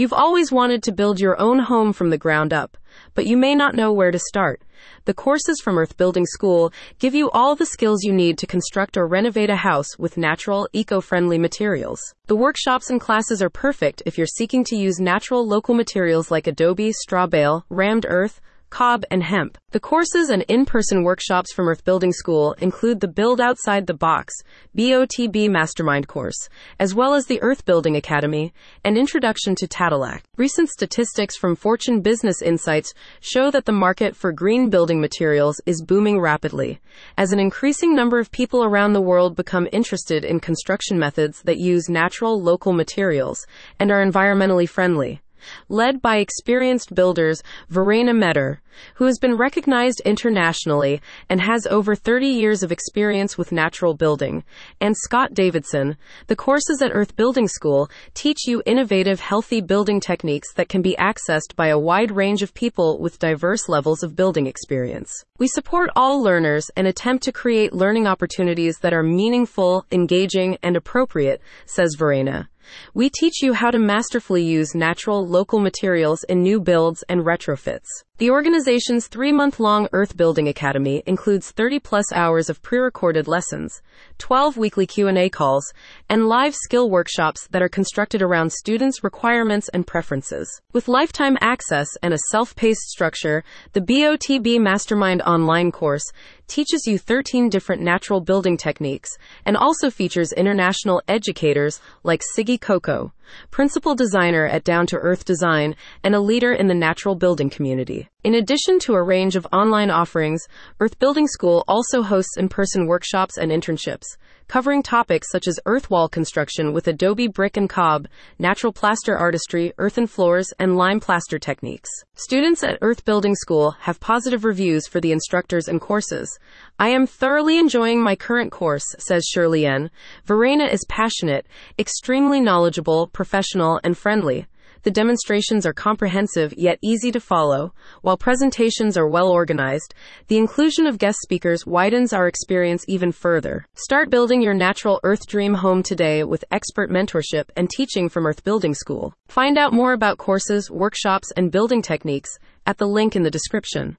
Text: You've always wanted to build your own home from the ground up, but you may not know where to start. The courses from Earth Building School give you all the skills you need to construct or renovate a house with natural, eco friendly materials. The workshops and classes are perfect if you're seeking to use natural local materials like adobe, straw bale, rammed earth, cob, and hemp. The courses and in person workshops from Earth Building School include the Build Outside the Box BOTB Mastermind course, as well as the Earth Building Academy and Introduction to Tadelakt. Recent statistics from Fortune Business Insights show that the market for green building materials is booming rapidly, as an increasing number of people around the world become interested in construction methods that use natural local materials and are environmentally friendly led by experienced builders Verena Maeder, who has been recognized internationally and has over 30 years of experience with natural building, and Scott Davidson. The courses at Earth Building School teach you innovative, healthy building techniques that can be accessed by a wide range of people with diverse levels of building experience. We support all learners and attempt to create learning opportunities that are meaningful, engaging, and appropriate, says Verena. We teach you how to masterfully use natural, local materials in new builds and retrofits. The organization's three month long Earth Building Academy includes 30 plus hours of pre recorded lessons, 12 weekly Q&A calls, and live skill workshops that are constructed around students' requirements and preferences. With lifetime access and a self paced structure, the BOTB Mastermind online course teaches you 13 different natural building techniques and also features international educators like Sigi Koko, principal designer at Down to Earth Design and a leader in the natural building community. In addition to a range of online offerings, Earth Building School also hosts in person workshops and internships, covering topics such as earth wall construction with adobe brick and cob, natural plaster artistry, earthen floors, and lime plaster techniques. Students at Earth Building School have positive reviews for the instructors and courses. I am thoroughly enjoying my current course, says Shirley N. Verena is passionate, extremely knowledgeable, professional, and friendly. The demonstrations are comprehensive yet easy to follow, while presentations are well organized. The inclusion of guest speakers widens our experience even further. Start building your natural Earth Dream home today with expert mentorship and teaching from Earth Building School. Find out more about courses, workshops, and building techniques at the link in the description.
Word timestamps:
You've 0.00 0.14
always 0.14 0.50
wanted 0.50 0.82
to 0.84 0.92
build 0.92 1.20
your 1.20 1.38
own 1.38 1.58
home 1.58 1.92
from 1.92 2.08
the 2.08 2.16
ground 2.16 2.54
up, 2.54 2.78
but 3.14 3.26
you 3.26 3.36
may 3.36 3.54
not 3.54 3.74
know 3.74 3.92
where 3.92 4.10
to 4.10 4.18
start. 4.18 4.62
The 5.04 5.12
courses 5.12 5.60
from 5.60 5.76
Earth 5.76 5.98
Building 5.98 6.24
School 6.24 6.72
give 6.98 7.14
you 7.14 7.30
all 7.32 7.54
the 7.54 7.66
skills 7.66 8.02
you 8.02 8.10
need 8.10 8.38
to 8.38 8.46
construct 8.46 8.96
or 8.96 9.06
renovate 9.06 9.50
a 9.50 9.56
house 9.56 9.98
with 9.98 10.16
natural, 10.16 10.66
eco 10.72 11.02
friendly 11.02 11.36
materials. 11.38 12.00
The 12.28 12.34
workshops 12.34 12.88
and 12.88 12.98
classes 12.98 13.42
are 13.42 13.50
perfect 13.50 14.02
if 14.06 14.16
you're 14.16 14.26
seeking 14.26 14.64
to 14.64 14.74
use 14.74 15.00
natural 15.00 15.46
local 15.46 15.74
materials 15.74 16.30
like 16.30 16.46
adobe, 16.46 16.92
straw 16.92 17.26
bale, 17.26 17.66
rammed 17.68 18.06
earth, 18.08 18.40
cob, 18.70 19.04
and 19.10 19.22
hemp. 19.22 19.58
The 19.72 19.80
courses 19.80 20.30
and 20.30 20.42
in 20.48 20.64
person 20.64 21.04
workshops 21.04 21.52
from 21.52 21.68
Earth 21.68 21.84
Building 21.84 22.12
School 22.12 22.54
include 22.54 23.00
the 23.00 23.08
Build 23.08 23.40
Outside 23.40 23.86
the 23.86 23.94
Box 23.94 24.32
BOTB 24.76 25.50
Mastermind 25.50 26.08
course, 26.08 26.48
as 26.78 26.94
well 26.94 27.14
as 27.14 27.26
the 27.26 27.40
Earth 27.42 27.64
Building 27.64 27.96
Academy 27.96 28.52
and 28.84 28.96
Introduction 28.96 29.54
to 29.56 29.68
Tadelakt. 29.68 30.22
Recent 30.36 30.68
statistics 30.68 31.36
from 31.36 31.54
Fortune 31.56 32.00
Business 32.00 32.42
Insights 32.42 32.94
show 33.20 33.50
that 33.50 33.64
the 33.64 33.72
market 33.72 34.16
for 34.16 34.32
green 34.32 34.70
building 34.70 35.00
materials 35.00 35.60
is 35.66 35.84
booming 35.84 36.20
rapidly, 36.20 36.80
as 37.18 37.32
an 37.32 37.38
increasing 37.38 37.94
number 37.94 38.18
of 38.18 38.30
people 38.30 38.64
around 38.64 38.92
the 38.92 39.00
world 39.00 39.36
become 39.36 39.68
interested 39.72 40.24
in 40.24 40.40
construction 40.40 40.98
methods 40.98 41.42
that 41.42 41.58
use 41.58 41.88
natural 41.88 42.40
local 42.40 42.72
materials 42.72 43.46
and 43.78 43.90
are 43.90 44.04
environmentally 44.04 44.68
friendly 44.68 45.20
led 45.68 46.02
by 46.02 46.16
experienced 46.16 46.94
builders 46.94 47.42
Verena 47.68 48.12
Maeder, 48.12 48.58
who 48.94 49.06
has 49.06 49.18
been 49.18 49.36
recognized 49.36 50.00
internationally 50.04 51.00
and 51.28 51.40
has 51.40 51.66
over 51.66 51.94
30 51.94 52.26
years 52.26 52.62
of 52.62 52.72
experience 52.72 53.36
with 53.36 53.52
natural 53.52 53.94
building, 53.94 54.44
and 54.80 54.96
Scott 54.96 55.34
Davidson. 55.34 55.96
The 56.26 56.36
courses 56.36 56.82
at 56.82 56.92
Earth 56.92 57.16
Building 57.16 57.48
School 57.48 57.90
teach 58.14 58.46
you 58.46 58.62
innovative, 58.66 59.20
healthy 59.20 59.60
building 59.60 60.00
techniques 60.00 60.52
that 60.54 60.68
can 60.68 60.82
be 60.82 60.96
accessed 60.98 61.56
by 61.56 61.68
a 61.68 61.78
wide 61.78 62.10
range 62.10 62.42
of 62.42 62.54
people 62.54 62.98
with 62.98 63.18
diverse 63.18 63.68
levels 63.68 64.02
of 64.02 64.16
building 64.16 64.46
experience. 64.46 65.12
We 65.38 65.48
support 65.48 65.90
all 65.96 66.22
learners 66.22 66.70
and 66.76 66.86
attempt 66.86 67.24
to 67.24 67.32
create 67.32 67.72
learning 67.72 68.06
opportunities 68.06 68.78
that 68.78 68.92
are 68.92 69.02
meaningful, 69.02 69.86
engaging, 69.90 70.58
and 70.62 70.76
appropriate, 70.76 71.40
says 71.66 71.94
Verena. 71.98 72.48
We 72.94 73.10
teach 73.10 73.42
you 73.42 73.52
how 73.54 73.70
to 73.70 73.78
masterfully 73.78 74.42
use 74.44 74.74
natural, 74.74 75.26
local 75.26 75.60
materials 75.60 76.24
in 76.24 76.42
new 76.42 76.60
builds 76.60 77.02
and 77.08 77.22
retrofits. 77.22 77.88
The 78.20 78.30
organization's 78.30 79.06
three 79.06 79.32
month 79.32 79.58
long 79.58 79.88
Earth 79.92 80.14
Building 80.14 80.46
Academy 80.46 81.02
includes 81.06 81.52
30 81.52 81.78
plus 81.78 82.12
hours 82.12 82.50
of 82.50 82.60
pre 82.60 82.78
recorded 82.78 83.26
lessons, 83.26 83.80
12 84.18 84.58
weekly 84.58 84.86
Q&A 84.86 85.30
calls, 85.30 85.72
and 86.06 86.28
live 86.28 86.54
skill 86.54 86.90
workshops 86.90 87.46
that 87.46 87.62
are 87.62 87.68
constructed 87.70 88.20
around 88.20 88.52
students' 88.52 89.02
requirements 89.02 89.70
and 89.70 89.86
preferences. 89.86 90.60
With 90.74 90.86
lifetime 90.86 91.38
access 91.40 91.88
and 92.02 92.12
a 92.12 92.18
self 92.30 92.54
paced 92.54 92.90
structure, 92.90 93.42
the 93.72 93.80
BOTB 93.80 94.60
Mastermind 94.60 95.22
online 95.22 95.72
course 95.72 96.04
teaches 96.46 96.86
you 96.86 96.98
13 96.98 97.48
different 97.48 97.80
natural 97.80 98.20
building 98.20 98.58
techniques 98.58 99.16
and 99.46 99.56
also 99.56 99.88
features 99.88 100.30
international 100.32 101.00
educators 101.08 101.80
like 102.02 102.20
Sigi 102.36 102.60
Koko, 102.60 103.14
principal 103.50 103.94
designer 103.94 104.46
at 104.46 104.64
Down 104.64 104.86
to 104.86 104.96
Earth 104.96 105.24
Design 105.24 105.76
and 106.02 106.14
a 106.14 106.20
leader 106.20 106.52
in 106.52 106.66
the 106.66 106.74
natural 106.74 107.14
building 107.14 107.50
community. 107.50 108.08
In 108.22 108.34
addition 108.34 108.78
to 108.80 108.92
a 108.92 109.02
range 109.02 109.34
of 109.34 109.46
online 109.50 109.88
offerings, 109.88 110.46
Earth 110.78 110.98
Building 110.98 111.26
School 111.26 111.64
also 111.66 112.02
hosts 112.02 112.36
in 112.36 112.50
person 112.50 112.86
workshops 112.86 113.38
and 113.38 113.50
internships, 113.50 114.04
covering 114.46 114.82
topics 114.82 115.30
such 115.30 115.48
as 115.48 115.58
earth 115.64 115.88
wall 115.88 116.06
construction 116.06 116.74
with 116.74 116.86
adobe 116.86 117.28
brick 117.28 117.56
and 117.56 117.70
cob, 117.70 118.06
natural 118.38 118.74
plaster 118.74 119.16
artistry, 119.16 119.72
earthen 119.78 120.06
floors, 120.06 120.52
and 120.58 120.76
lime 120.76 121.00
plaster 121.00 121.38
techniques. 121.38 121.88
Students 122.12 122.62
at 122.62 122.76
Earth 122.82 123.06
Building 123.06 123.34
School 123.34 123.70
have 123.80 124.00
positive 124.00 124.44
reviews 124.44 124.86
for 124.86 125.00
the 125.00 125.12
instructors 125.12 125.66
and 125.66 125.80
courses. 125.80 126.38
I 126.78 126.90
am 126.90 127.06
thoroughly 127.06 127.58
enjoying 127.58 128.02
my 128.02 128.16
current 128.16 128.52
course, 128.52 128.84
says 128.98 129.24
Shirley 129.24 129.64
N. 129.64 129.90
Verena 130.26 130.66
is 130.66 130.84
passionate, 130.90 131.46
extremely 131.78 132.38
knowledgeable, 132.38 133.06
professional, 133.06 133.80
and 133.82 133.96
friendly. 133.96 134.46
The 134.82 134.90
demonstrations 134.90 135.66
are 135.66 135.74
comprehensive 135.74 136.54
yet 136.56 136.78
easy 136.80 137.12
to 137.12 137.20
follow, 137.20 137.74
while 138.00 138.16
presentations 138.16 138.96
are 138.96 139.06
well 139.06 139.28
organized. 139.28 139.92
The 140.28 140.38
inclusion 140.38 140.86
of 140.86 140.98
guest 140.98 141.18
speakers 141.22 141.66
widens 141.66 142.12
our 142.12 142.26
experience 142.26 142.84
even 142.88 143.12
further. 143.12 143.66
Start 143.74 144.08
building 144.08 144.40
your 144.40 144.54
natural 144.54 145.00
Earth 145.02 145.26
Dream 145.26 145.54
home 145.54 145.82
today 145.82 146.24
with 146.24 146.44
expert 146.50 146.90
mentorship 146.90 147.50
and 147.56 147.68
teaching 147.68 148.08
from 148.08 148.26
Earth 148.26 148.42
Building 148.42 148.74
School. 148.74 149.12
Find 149.28 149.58
out 149.58 149.74
more 149.74 149.92
about 149.92 150.18
courses, 150.18 150.70
workshops, 150.70 151.30
and 151.36 151.52
building 151.52 151.82
techniques 151.82 152.38
at 152.64 152.78
the 152.78 152.86
link 152.86 153.14
in 153.16 153.22
the 153.22 153.30
description. 153.30 153.98